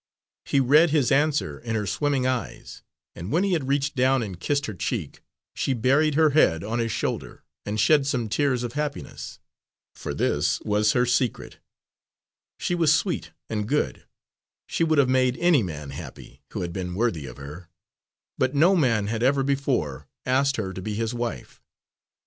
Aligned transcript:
He 0.45 0.59
read 0.59 0.89
his 0.89 1.11
answer 1.11 1.59
in 1.59 1.75
her 1.75 1.85
swimming 1.85 2.25
eyes, 2.25 2.81
and 3.13 3.31
when 3.31 3.43
he 3.43 3.53
had 3.53 3.67
reached 3.67 3.95
down 3.95 4.23
and 4.23 4.39
kissed 4.39 4.65
her 4.65 4.73
cheek, 4.73 5.21
she 5.53 5.75
buried 5.75 6.15
her 6.15 6.31
head 6.31 6.63
on 6.63 6.79
his 6.79 6.91
shoulder 6.91 7.43
and 7.67 7.79
shed 7.79 8.07
some 8.07 8.27
tears 8.27 8.63
of 8.63 8.73
happiness. 8.73 9.37
For 9.93 10.15
this 10.15 10.59
was 10.61 10.93
her 10.93 11.05
secret: 11.05 11.59
she 12.57 12.73
was 12.73 12.91
sweet 12.91 13.29
and 13.47 13.67
good; 13.67 14.07
she 14.65 14.83
would 14.83 14.97
have 14.97 15.07
made 15.07 15.37
any 15.37 15.61
man 15.61 15.91
happy, 15.91 16.41
who 16.51 16.61
had 16.61 16.73
been 16.73 16.95
worthy 16.95 17.27
of 17.27 17.37
her, 17.37 17.69
but 18.39 18.55
no 18.55 18.75
man 18.75 19.05
had 19.05 19.21
ever 19.21 19.43
before 19.43 20.07
asked 20.25 20.55
her 20.55 20.73
to 20.73 20.81
be 20.81 20.95
his 20.95 21.13
wife. 21.13 21.61